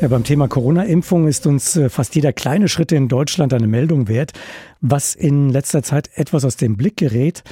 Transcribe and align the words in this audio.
Ja, 0.00 0.06
beim 0.06 0.22
Thema 0.22 0.46
Corona-Impfung 0.46 1.26
ist 1.26 1.44
uns 1.48 1.76
äh, 1.76 1.88
fast 1.88 2.14
jeder 2.14 2.32
kleine 2.32 2.68
Schritt 2.68 2.92
in 2.92 3.08
Deutschland 3.08 3.52
eine 3.52 3.66
Meldung 3.66 4.06
wert. 4.06 4.30
Was 4.80 5.16
in 5.16 5.48
letzter 5.48 5.82
Zeit 5.82 6.08
etwas 6.14 6.44
aus 6.44 6.56
dem 6.56 6.76
Blick 6.76 6.98
gerät, 6.98 7.42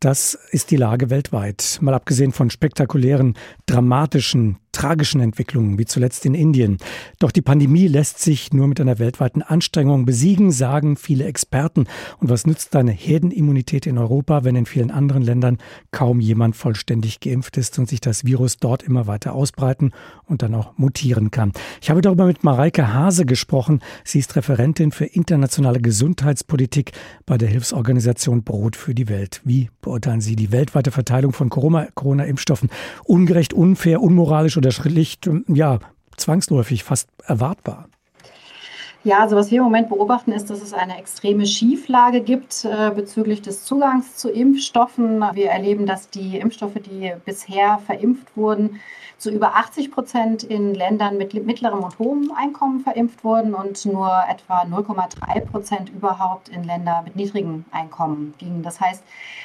das 0.00 0.36
ist 0.50 0.72
die 0.72 0.76
Lage 0.76 1.10
weltweit. 1.10 1.78
Mal 1.80 1.94
abgesehen 1.94 2.32
von 2.32 2.50
spektakulären, 2.50 3.34
dramatischen 3.66 4.58
tragischen 4.72 5.20
Entwicklungen, 5.20 5.78
wie 5.78 5.84
zuletzt 5.84 6.24
in 6.26 6.34
Indien. 6.34 6.78
Doch 7.18 7.30
die 7.30 7.42
Pandemie 7.42 7.86
lässt 7.86 8.18
sich 8.20 8.52
nur 8.52 8.66
mit 8.66 8.80
einer 8.80 8.98
weltweiten 8.98 9.42
Anstrengung 9.42 10.06
besiegen, 10.06 10.50
sagen 10.50 10.96
viele 10.96 11.24
Experten. 11.24 11.86
Und 12.18 12.30
was 12.30 12.46
nützt 12.46 12.74
eine 12.74 12.90
Herdenimmunität 12.90 13.86
in 13.86 13.98
Europa, 13.98 14.44
wenn 14.44 14.56
in 14.56 14.66
vielen 14.66 14.90
anderen 14.90 15.22
Ländern 15.22 15.58
kaum 15.90 16.20
jemand 16.20 16.56
vollständig 16.56 17.20
geimpft 17.20 17.58
ist 17.58 17.78
und 17.78 17.88
sich 17.88 18.00
das 18.00 18.24
Virus 18.24 18.56
dort 18.56 18.82
immer 18.82 19.06
weiter 19.06 19.34
ausbreiten 19.34 19.92
und 20.24 20.42
dann 20.42 20.54
auch 20.54 20.76
mutieren 20.78 21.30
kann? 21.30 21.52
Ich 21.80 21.90
habe 21.90 22.00
darüber 22.00 22.24
mit 22.24 22.42
Mareike 22.42 22.94
Hase 22.94 23.26
gesprochen. 23.26 23.80
Sie 24.04 24.18
ist 24.18 24.34
Referentin 24.36 24.90
für 24.90 25.04
internationale 25.04 25.80
Gesundheitspolitik 25.80 26.92
bei 27.26 27.36
der 27.36 27.48
Hilfsorganisation 27.48 28.42
Brot 28.42 28.74
für 28.74 28.94
die 28.94 29.08
Welt. 29.08 29.42
Wie 29.44 29.70
beurteilen 29.82 30.22
Sie 30.22 30.34
die 30.34 30.50
weltweite 30.50 30.90
Verteilung 30.90 31.32
von 31.32 31.50
Corona-Impfstoffen? 31.50 32.70
Ungerecht, 33.04 33.52
unfair, 33.52 34.00
unmoralisch 34.00 34.56
oder 34.62 34.70
schlicht, 34.70 35.28
ja, 35.48 35.80
zwangsläufig, 36.16 36.84
fast 36.84 37.08
erwartbar? 37.26 37.88
Ja, 39.04 39.18
also 39.18 39.34
was 39.34 39.50
wir 39.50 39.58
im 39.58 39.64
Moment 39.64 39.88
beobachten, 39.88 40.30
ist, 40.30 40.48
dass 40.48 40.62
es 40.62 40.72
eine 40.72 40.96
extreme 40.96 41.44
Schieflage 41.44 42.20
gibt 42.20 42.64
äh, 42.64 42.92
bezüglich 42.94 43.42
des 43.42 43.64
Zugangs 43.64 44.16
zu 44.16 44.30
Impfstoffen. 44.30 45.24
Wir 45.34 45.50
erleben, 45.50 45.86
dass 45.86 46.08
die 46.08 46.36
Impfstoffe, 46.36 46.76
die 46.76 47.12
bisher 47.24 47.80
verimpft 47.84 48.36
wurden, 48.36 48.80
zu 49.18 49.32
über 49.32 49.56
80 49.56 49.90
Prozent 49.90 50.44
in 50.44 50.74
Ländern 50.74 51.16
mit 51.16 51.34
mittlerem 51.44 51.80
und 51.82 51.98
hohem 51.98 52.32
Einkommen 52.36 52.78
verimpft 52.80 53.24
wurden 53.24 53.54
und 53.54 53.84
nur 53.86 54.08
etwa 54.30 54.62
0,3 54.62 55.40
Prozent 55.46 55.90
überhaupt 55.90 56.48
in 56.48 56.62
Länder 56.62 57.02
mit 57.04 57.16
niedrigem 57.16 57.64
Einkommen 57.72 58.34
gingen. 58.38 58.62
Das 58.62 58.80
heißt, 58.80 59.02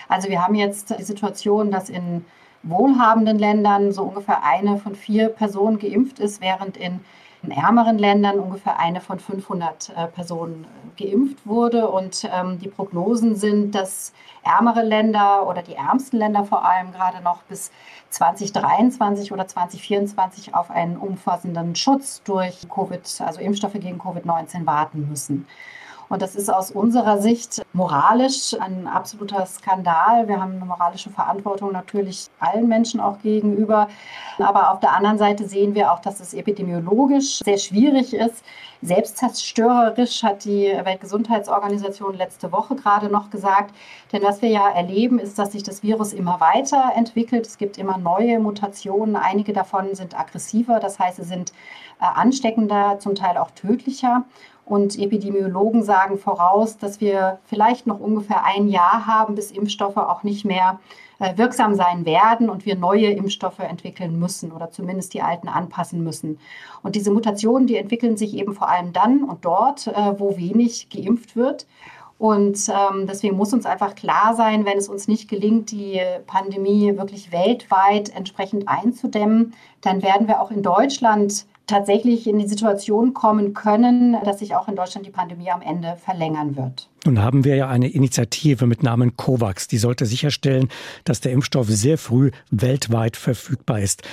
also 0.08 0.30
wir 0.30 0.44
haben 0.44 0.54
jetzt 0.54 0.96
die 1.00 1.04
Situation, 1.04 1.72
dass 1.72 1.90
in 1.90 2.26
wohlhabenden 2.64 3.40
Ländern 3.40 3.92
so 3.92 4.04
ungefähr 4.04 4.44
eine 4.44 4.78
von 4.78 4.96
vier 4.96 5.30
Personen 5.30 5.80
geimpft 5.80 6.20
ist, 6.20 6.42
während 6.42 6.78
in, 6.78 7.00
in 7.44 7.52
ärmeren 7.52 7.98
Ländern 7.98 8.40
ungefähr 8.40 8.80
eine 8.80 9.02
von 9.02 9.20
500 9.20 9.90
äh, 9.90 10.08
Personen 10.08 10.66
äh, 10.66 11.06
geimpft 11.06 11.46
wurde. 11.46 11.90
Und 11.90 12.28
ähm, 12.34 12.60
die 12.60 12.68
Prognosen 12.68 13.36
sind, 13.36 13.76
dass 13.76 14.14
ärmere 14.44 14.82
Länder 14.82 15.48
oder 15.48 15.62
die 15.62 15.76
ärmsten 15.76 16.18
Länder 16.18 16.46
vor 16.46 16.66
allem 16.66 16.92
gerade 16.92 17.22
noch 17.24 17.44
bis 17.44 17.72
2023 18.10 19.32
oder 19.32 19.48
2024 19.48 20.56
auf 20.56 20.72
einen 20.72 20.98
umfassenden 20.98 21.76
Schutz 21.76 22.22
durch 22.24 22.68
Covid, 22.70 23.02
also 23.26 23.40
Impfstoffe 23.40 23.74
gegen 23.74 24.00
Covid-19 24.00 24.66
warten 24.66 25.08
müssen. 25.10 25.48
Und 26.10 26.22
das 26.22 26.36
ist 26.36 26.50
aus 26.54 26.72
unserer 26.72 27.18
Sicht 27.20 27.66
moralisch 27.74 28.56
ein 28.60 28.88
absoluter 28.88 29.46
Skandal. 29.46 30.28
Wir 30.28 30.40
haben 30.40 30.54
eine 30.54 30.66
moralische 30.66 31.10
Verantwortung 31.10 31.72
natürlich 31.72 32.28
allen 32.40 32.68
Menschen 32.68 33.00
auch 33.00 33.20
gegenüber. 33.20 33.90
Aber 34.38 34.72
auf 34.72 34.80
der 34.80 34.94
anderen 34.94 35.18
Seite 35.18 35.48
sehen 35.48 35.76
wir 35.76 35.92
auch, 35.92 36.00
dass 36.00 36.20
es 36.20 36.34
epidemiologisch 36.34 37.40
sehr 37.40 37.58
schwierig 37.58 38.14
ist. 38.14 38.44
Selbstzerstörerisch 38.82 40.24
hat 40.24 40.46
die 40.46 40.72
Weltgesundheitsorganisation 40.84 42.16
letzte 42.16 42.52
Woche 42.52 42.76
gerade 42.76 43.10
noch 43.10 43.30
gesagt. 43.30 43.74
Denn 44.14 44.24
was 44.24 44.42
wir 44.42 44.50
ja 44.50 44.70
erleben, 44.70 45.20
ist, 45.20 45.38
dass 45.38 45.52
sich 45.52 45.64
das 45.64 45.84
Virus 45.84 46.14
immer 46.14 46.40
weiter 46.40 46.92
entwickelt. 46.96 47.48
Es 47.48 47.58
gibt 47.58 47.78
immer 47.78 47.98
neue 47.98 48.40
Mutationen. 48.40 49.16
Einige 49.16 49.52
davon 49.52 49.94
sind 49.96 50.18
aggressiver, 50.18 50.80
das 50.80 51.00
heißt, 51.00 51.18
sie 51.18 51.24
sind 51.24 51.52
äh, 52.00 52.06
ansteckender, 52.06 53.00
zum 53.00 53.16
Teil 53.16 53.38
auch 53.38 53.52
tödlicher. 53.52 54.24
Und 54.68 55.00
Epidemiologen 55.00 55.82
sagen 55.82 56.18
voraus, 56.18 56.78
dass 56.78 57.00
wir 57.00 57.40
vielleicht 57.46 57.88
noch 57.88 58.02
ungefähr 58.02 58.44
ein 58.44 58.68
Jahr 58.68 59.08
haben, 59.08 59.34
bis 59.36 59.52
Impfstoffe 59.52 59.96
auch 59.96 60.24
nicht 60.24 60.44
mehr 60.44 60.80
äh, 61.20 61.38
wirksam 61.38 61.74
sein 61.74 62.06
werden 62.06 62.50
und 62.50 62.66
wir 62.66 62.76
neue 62.76 63.08
Impfstoffe 63.08 63.60
entwickeln 63.60 64.20
müssen 64.20 64.52
oder 64.52 64.70
zumindest 64.70 65.14
die 65.14 65.22
alten 65.22 65.48
anpassen 65.48 66.04
müssen. 66.04 66.38
Und 66.84 66.96
diese 66.96 67.12
Mutationen, 67.12 67.66
die 67.66 67.78
entwickeln 67.78 68.18
sich 68.18 68.36
eben 68.36 68.54
vor 68.54 68.68
allem 68.68 68.92
dann 68.92 69.24
und 69.24 69.46
dort, 69.46 69.88
äh, 69.88 70.20
wo 70.20 70.36
wenig 70.36 70.90
geimpft 70.90 71.38
wird. 71.38 71.66
Und 72.18 72.68
ähm, 72.68 73.08
deswegen 73.08 73.38
muss 73.38 73.54
uns 73.54 73.66
einfach 73.66 73.96
klar 73.96 74.36
sein, 74.36 74.66
wenn 74.66 74.78
es 74.78 74.90
uns 74.90 75.08
nicht 75.08 75.30
gelingt, 75.30 75.72
die 75.72 76.02
Pandemie 76.26 76.98
wirklich 76.98 77.32
weltweit 77.32 78.14
entsprechend 78.14 78.68
einzudämmen, 78.68 79.54
dann 79.80 80.04
werden 80.04 80.28
wir 80.28 80.42
auch 80.42 80.52
in 80.52 80.62
Deutschland 80.62 81.46
tatsächlich 81.68 82.28
in 82.28 82.40
die 82.40 82.48
Situation 82.48 83.14
kommen 83.14 83.54
können, 83.54 84.18
dass 84.24 84.40
sich 84.40 84.56
auch 84.56 84.68
in 84.68 84.76
Deutschland 84.76 85.06
die 85.06 85.12
Pandemie 85.12 85.52
am 85.52 85.62
Ende 85.62 85.98
verlängern 86.04 86.56
wird. 86.56 86.90
Nun 87.06 87.22
haben 87.22 87.44
wir 87.44 87.56
ja 87.56 87.68
eine 87.68 87.90
Initiative 87.90 88.66
mit 88.66 88.84
Namen 88.84 89.16
COVAX, 89.16 89.68
die 89.68 89.78
sollte 89.78 90.06
sicherstellen, 90.06 90.70
dass 91.04 91.22
der 91.22 91.34
Impfstoff 91.34 91.68
sehr 91.68 91.98
früh 91.98 92.32
weltweit 92.50 93.18
verfügbar 93.18 93.82
ist. 93.82 94.04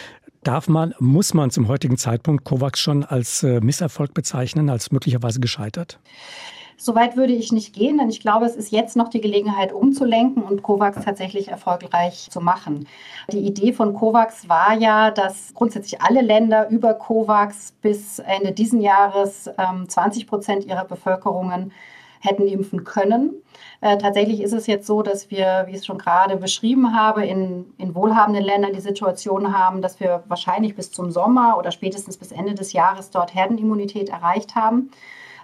Darf 0.43 0.69
man, 0.69 0.95
muss 0.99 1.33
man 1.33 1.51
zum 1.51 1.69
heutigen 1.69 1.97
Zeitpunkt 1.97 2.45
COVAX 2.45 2.79
schon 2.79 3.03
als 3.03 3.43
äh, 3.43 3.61
Misserfolg 3.61 4.13
bezeichnen, 4.13 4.69
als 4.69 4.93
möglicherweise 4.93 5.41
gescheitert? 5.41 5.99
Soweit 6.77 7.17
würde 7.17 7.33
ich 7.33 7.53
nicht 7.53 7.75
gehen, 7.75 7.99
denn 7.99 8.11
ich 8.11 8.21
glaube, 8.21 8.47
es 8.47 8.57
ist 8.57 8.71
jetzt 8.71 8.97
noch 8.97 9.09
die 9.09 9.21
Gelegenheit 9.21 9.73
umzulenken 9.73 10.43
und 10.43 10.63
COVAX 10.63 11.05
tatsächlich 11.05 11.49
erfolgreich 11.49 12.29
zu 12.31 12.41
machen. 12.41 12.87
Die 13.31 13.41
Idee 13.41 13.73
von 13.73 13.95
COVAX 13.95 14.49
war 14.49 14.75
ja, 14.75 15.11
dass 15.11 15.55
grundsätzlich 15.55 16.01
alle 16.01 16.21
Länder 16.21 16.69
über 16.69 16.95
COVAX 16.95 17.73
bis 17.81 18.19
Ende 18.19 18.53
diesen 18.53 18.81
Jahres 18.81 19.51
20 19.89 20.23
ähm, 20.23 20.29
Prozent 20.29 20.65
ihrer 20.65 20.85
Bevölkerungen 20.85 21.73
hätten 22.25 22.47
impfen 22.49 22.85
können. 22.85 23.35
Äh, 23.81 23.99
tatsächlich 23.99 24.41
ist 24.41 24.53
es 24.53 24.67
jetzt 24.67 24.87
so, 24.87 25.03
dass 25.03 25.31
wir, 25.31 25.65
wie 25.67 25.73
ich 25.73 25.79
es 25.79 25.87
schon 25.87 25.99
gerade 25.99 26.37
beschrieben 26.37 26.97
habe, 26.97 27.25
in, 27.25 27.67
in 27.77 27.95
wohlhabenden 27.95 28.43
Ländern 28.43 28.73
die 28.73 28.81
Situation 28.81 29.57
haben, 29.57 29.83
dass 29.83 30.01
wir 30.01 30.25
wahrscheinlich 30.27 30.75
bis 30.75 30.91
zum 30.91 31.11
Sommer 31.11 31.57
oder 31.59 31.71
spätestens 31.71 32.17
bis 32.17 32.33
Ende 32.33 32.55
des 32.55 32.73
Jahres 32.73 33.11
dort 33.11 33.35
Herdenimmunität 33.35 34.09
erreicht 34.09 34.55
haben. 34.55 34.91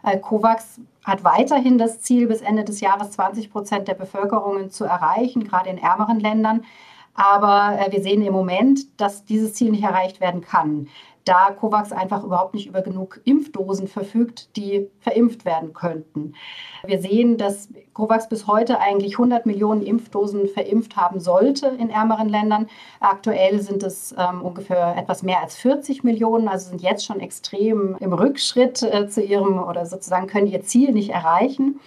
Äh, 0.03 0.19
COVAX 0.19 0.81
hat 1.05 1.25
weiterhin 1.25 1.79
das 1.79 2.01
Ziel, 2.01 2.27
bis 2.27 2.41
Ende 2.41 2.65
des 2.65 2.81
Jahres 2.81 3.13
20 3.13 3.51
Prozent 3.51 3.89
der 3.89 3.95
Bevölkerungen 3.95 4.71
zu 4.71 4.85
erreichen, 4.85 5.45
gerade 5.45 5.71
in 5.71 5.79
ärmeren 5.79 6.21
Ländern. 6.21 6.65
Aber 7.15 7.79
äh, 7.79 7.93
wir 7.93 8.03
sehen 8.03 8.23
im 8.23 8.33
Moment, 8.33 9.01
dass 9.01 9.25
dieses 9.25 9.55
Ziel 9.55 9.71
nicht 9.71 9.85
erreicht 9.85 10.21
werden 10.21 10.41
kann 10.41 10.89
da 11.31 11.53
COVAX 11.53 11.93
einfach 11.93 12.25
überhaupt 12.25 12.55
nicht 12.55 12.67
über 12.67 12.83
genug 12.83 13.21
Impfdosen 13.25 13.87
verfügt, 13.87 14.57
die 14.57 14.91
verimpft 14.99 15.45
werden 15.45 15.73
könnten. 15.73 16.35
Wir 16.85 17.01
sehen, 17.01 17.37
dass 17.37 17.69
COVAX 17.95 18.29
bis 18.29 18.49
heute 18.49 18.81
eigentlich 18.81 19.13
100 19.13 19.47
Millionen 19.47 19.83
Impfdosen 19.83 20.49
verimpft 20.49 20.97
haben 20.97 21.21
sollte 21.21 21.69
in 21.69 21.89
ärmeren 21.89 22.29
Ländern. 22.29 22.69
Aktuell 22.99 23.61
sind 23.61 23.85
es 23.85 24.13
ähm, 24.19 24.43
ungefähr 24.43 24.97
etwas 24.97 25.23
mehr 25.23 25.41
als 25.41 25.55
40 25.55 26.03
Millionen, 26.03 26.49
also 26.49 26.71
sind 26.71 26.83
jetzt 26.83 27.07
schon 27.07 27.21
extrem 27.21 27.97
im 28.01 28.13
Rückschritt 28.13 28.83
äh, 28.83 29.09
zu 29.09 29.23
ihrem 29.23 29.63
oder 29.63 29.87
sozusagen 29.87 30.27
können 30.27 30.49
ihr 30.49 30.63
Ziel 30.63 30.91
nicht 30.91 31.11
erreichen. 31.11 31.79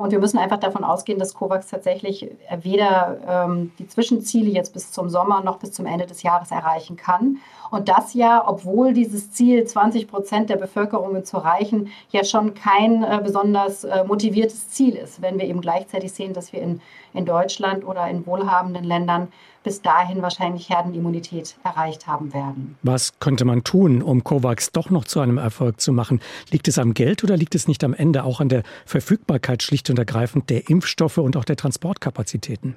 Und 0.00 0.12
wir 0.12 0.18
müssen 0.18 0.38
einfach 0.38 0.56
davon 0.56 0.82
ausgehen, 0.82 1.18
dass 1.18 1.34
COVAX 1.34 1.66
tatsächlich 1.66 2.30
weder 2.62 3.18
ähm, 3.28 3.72
die 3.78 3.86
Zwischenziele 3.86 4.48
jetzt 4.48 4.72
bis 4.72 4.92
zum 4.92 5.10
Sommer 5.10 5.42
noch 5.42 5.58
bis 5.58 5.72
zum 5.72 5.84
Ende 5.84 6.06
des 6.06 6.22
Jahres 6.22 6.50
erreichen 6.50 6.96
kann. 6.96 7.36
Und 7.70 7.90
das 7.90 8.14
ja, 8.14 8.42
obwohl 8.48 8.94
dieses 8.94 9.30
Ziel, 9.30 9.62
20 9.62 10.08
Prozent 10.08 10.48
der 10.48 10.56
Bevölkerung 10.56 11.22
zu 11.22 11.36
erreichen, 11.36 11.88
ja 12.12 12.24
schon 12.24 12.54
kein 12.54 13.02
äh, 13.02 13.20
besonders 13.22 13.84
äh, 13.84 14.02
motiviertes 14.04 14.70
Ziel 14.70 14.94
ist, 14.94 15.20
wenn 15.20 15.38
wir 15.38 15.44
eben 15.44 15.60
gleichzeitig 15.60 16.12
sehen, 16.12 16.32
dass 16.32 16.54
wir 16.54 16.62
in, 16.62 16.80
in 17.12 17.26
Deutschland 17.26 17.84
oder 17.84 18.08
in 18.08 18.26
wohlhabenden 18.26 18.84
Ländern 18.84 19.28
bis 19.62 19.82
dahin 19.82 20.22
wahrscheinlich 20.22 20.70
Herdenimmunität 20.70 21.56
erreicht 21.64 22.06
haben 22.06 22.32
werden. 22.32 22.76
Was 22.82 23.18
könnte 23.20 23.44
man 23.44 23.62
tun, 23.62 24.02
um 24.02 24.24
COVAX 24.24 24.72
doch 24.72 24.90
noch 24.90 25.04
zu 25.04 25.20
einem 25.20 25.38
Erfolg 25.38 25.80
zu 25.80 25.92
machen? 25.92 26.20
Liegt 26.50 26.68
es 26.68 26.78
am 26.78 26.94
Geld 26.94 27.22
oder 27.24 27.36
liegt 27.36 27.54
es 27.54 27.68
nicht 27.68 27.84
am 27.84 27.92
Ende 27.92 28.24
auch 28.24 28.40
an 28.40 28.48
der 28.48 28.62
Verfügbarkeit 28.86 29.62
schlicht 29.62 29.89
und 29.90 29.98
ergreifend 29.98 30.50
der 30.50 30.68
Impfstoffe 30.68 31.18
und 31.18 31.36
auch 31.36 31.44
der 31.44 31.56
Transportkapazitäten? 31.56 32.76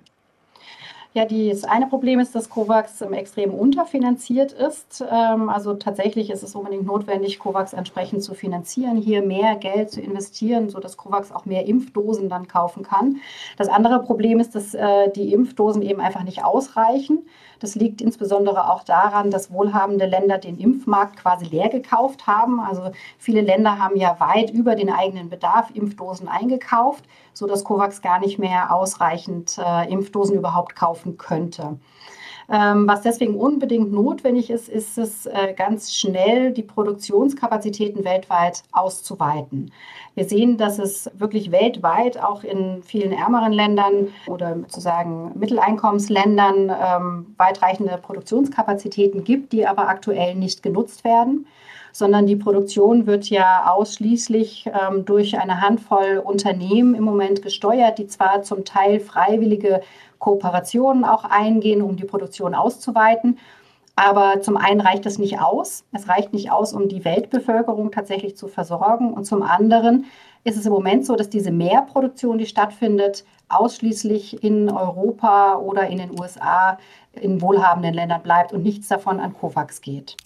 Ja, 1.15 1.25
das 1.25 1.63
eine 1.63 1.86
Problem 1.86 2.19
ist, 2.19 2.33
dass 2.33 2.50
COVAX 2.50 3.01
extrem 3.01 3.54
unterfinanziert 3.54 4.51
ist. 4.51 5.06
Ähm, 5.07 5.48
also 5.48 5.75
tatsächlich 5.75 6.31
ist 6.31 6.42
es 6.42 6.56
unbedingt 6.56 6.88
notwendig, 6.88 7.38
COVAX 7.38 7.74
entsprechend 7.74 8.24
zu 8.24 8.33
finanzieren, 8.33 8.98
hier 8.98 9.21
mehr 9.21 9.56
Geld 9.56 9.92
zu 9.92 10.01
investieren, 10.01 10.69
sodass 10.69 10.98
COVAX 10.98 11.31
auch 11.31 11.45
mehr 11.45 11.68
Impfdosen 11.68 12.30
dann 12.30 12.48
kaufen 12.48 12.81
kann. 12.81 13.18
Das 13.57 13.69
andere 13.69 14.01
Problem 14.01 14.39
ist, 14.39 14.56
dass 14.56 14.74
äh, 14.74 15.12
die 15.12 15.31
Impfdosen 15.33 15.83
eben 15.83 16.01
einfach 16.01 16.24
nicht 16.24 16.44
ausreichen. 16.44 17.27
Das 17.60 17.75
liegt 17.75 18.01
insbesondere 18.01 18.69
auch 18.71 18.83
daran, 18.83 19.31
dass 19.31 19.51
wohlhabende 19.51 20.06
Länder 20.06 20.38
den 20.38 20.57
Impfmarkt 20.57 21.18
quasi 21.18 21.45
leer 21.45 21.69
gekauft 21.69 22.27
haben. 22.27 22.60
Also 22.60 22.92
viele 23.18 23.42
Länder 23.42 23.77
haben 23.77 23.95
ja 23.95 24.19
weit 24.19 24.50
über 24.50 24.75
den 24.75 24.89
eigenen 24.89 25.30
Bedarf 25.30 25.69
Impfdosen 25.74 26.27
eingekauft, 26.27 27.06
sodass 27.33 27.63
COVAX 27.63 28.01
gar 28.01 28.19
nicht 28.19 28.39
mehr 28.39 28.75
ausreichend 28.75 29.57
äh, 29.63 29.89
Impfdosen 29.89 30.36
überhaupt 30.36 30.75
kaufen 30.75 31.03
könnte. 31.18 31.78
Ähm, 32.52 32.88
was 32.88 33.02
deswegen 33.02 33.36
unbedingt 33.36 33.92
notwendig 33.92 34.50
ist, 34.50 34.68
ist 34.68 34.98
es 34.98 35.26
äh, 35.26 35.54
ganz 35.56 35.94
schnell, 35.94 36.52
die 36.52 36.64
Produktionskapazitäten 36.64 38.04
weltweit 38.04 38.64
auszuweiten. 38.72 39.72
Wir 40.16 40.26
sehen, 40.26 40.58
dass 40.58 40.78
es 40.78 41.10
wirklich 41.18 41.52
weltweit 41.52 42.22
auch 42.22 42.44
in 42.44 42.84
vielen 42.84 43.14
ärmeren 43.14 43.54
Ländern 43.54 44.10
oder 44.28 44.58
sozusagen 44.58 45.32
Mitteleinkommensländern 45.40 46.70
ähm, 46.70 47.34
weitreichende 47.38 47.98
Produktionskapazitäten 47.98 49.24
gibt, 49.24 49.54
die 49.54 49.66
aber 49.66 49.88
aktuell 49.88 50.36
nicht 50.36 50.62
genutzt 50.64 51.04
werden 51.04 51.48
sondern 51.94 52.25
die 52.25 52.36
Produktion 52.36 53.06
wird 53.06 53.30
ja 53.30 53.72
ausschließlich 53.72 54.66
ähm, 54.68 55.06
durch 55.06 55.40
eine 55.40 55.62
Handvoll 55.62 56.22
Unternehmen 56.24 56.95
im 56.95 57.04
Moment 57.04 57.42
gesteuert, 57.42 58.00
die 58.00 58.07
zwar 58.07 58.42
zum 58.42 58.66
Teil 58.66 59.00
freiwillige 59.00 59.81
Kooperationen 60.18 61.06
auch 61.06 61.24
eingehen, 61.24 61.81
um 61.81 61.95
die 61.95 62.04
Produktion 62.04 62.56
auszuweiten. 62.56 63.38
Aber 63.95 64.42
zum 64.42 64.57
einen 64.57 64.81
reicht 64.81 65.06
das 65.06 65.19
nicht 65.19 65.40
aus. 65.40 65.86
Es 65.94 66.10
reicht 66.10 66.34
nicht 66.34 66.51
aus, 66.51 66.74
um 66.74 66.90
die 66.90 67.06
Weltbevölkerung 67.06 67.92
tatsächlich 67.92 68.36
zu 68.36 68.48
versorgen. 68.48 69.13
Und 69.13 69.25
zum 69.25 69.44
anderen 69.44 70.06
ist 70.44 70.57
es 70.57 70.66
im 70.66 70.74
Moment 70.74 71.06
so, 71.06 71.16
dass 71.16 71.30
diese 71.30 71.51
Mehrproduktion, 71.51 72.39
die 72.39 72.48
stattfindet, 72.48 73.24
ausschließlich 73.50 74.44
in 74.44 74.72
Europa 74.72 75.57
oder 75.57 75.88
in 75.88 76.00
den 76.00 76.19
USA 76.19 76.80
in 77.13 77.39
wohlhabenden 77.39 77.94
Ländern 77.94 78.24
bleibt 78.24 78.51
und 78.51 78.63
nichts 78.63 78.88
davon 78.88 79.19
an 79.19 79.34
COVAX 79.34 79.81
geht. 79.81 80.18